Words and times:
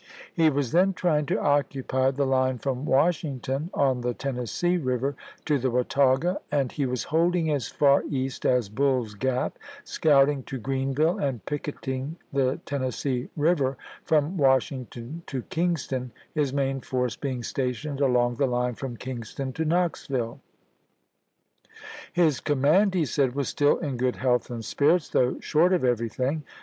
He 0.33 0.49
was 0.49 0.71
then 0.71 0.93
trying 0.93 1.27
to 1.27 1.39
occupy 1.39 2.09
the 2.09 2.25
line 2.25 2.57
from 2.57 2.85
Washing 2.85 3.39
ton 3.39 3.69
on 3.71 4.01
the 4.01 4.15
Tennessee 4.15 4.79
Eiver 4.79 5.13
to 5.45 5.59
the 5.59 5.69
Watauga, 5.69 6.41
and 6.51 6.71
he 6.71 6.87
was 6.87 7.03
holding 7.03 7.51
as 7.51 7.67
far 7.67 8.01
east 8.09 8.43
as 8.43 8.67
Bull's 8.67 9.13
Glap, 9.13 9.57
scouting 9.83 10.41
to 10.45 10.57
Greenville 10.57 11.19
and 11.19 11.45
picketing 11.45 12.15
the 12.33 12.59
Tennessee 12.65 13.29
Eiver 13.37 13.75
from 14.03 14.37
Washington 14.37 15.21
to 15.27 15.43
Kingston, 15.43 16.11
his 16.33 16.51
main 16.51 16.81
force 16.81 17.15
be 17.15 17.29
ing 17.33 17.43
stationed 17.43 18.01
along 18.01 18.37
the 18.37 18.47
line 18.47 18.73
from 18.73 18.97
Kingston 18.97 19.53
to 19.53 19.65
Knoxville. 19.65 20.39
His 22.11 22.39
command, 22.39 22.95
he 22.95 23.05
said, 23.05 23.35
was 23.35 23.49
still 23.49 23.77
in 23.77 23.97
good 23.97 24.15
health 24.15 24.49
and 24.49 24.65
spirits, 24.65 25.09
though 25.09 25.39
short 25.41 25.71
of 25.73 25.85
everything. 25.85 26.41